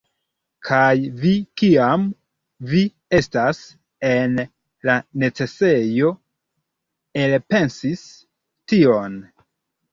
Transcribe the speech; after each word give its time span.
Kaj 0.67 0.93
vi 1.25 1.33
kiam 1.61 2.05
vi 2.71 2.81
estas 3.19 3.61
en 4.13 4.35
la 4.91 4.97
necesejo 5.27 6.11
elpensis 7.29 8.07
tion! 8.75 9.25